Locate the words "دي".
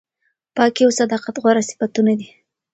2.19-2.27